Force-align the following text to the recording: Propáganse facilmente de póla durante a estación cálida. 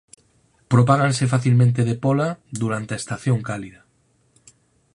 Propáganse 0.73 1.25
facilmente 1.33 1.81
de 1.89 1.95
póla 2.03 2.29
durante 2.61 2.91
a 2.93 2.99
estación 3.01 3.37
cálida. 3.49 3.81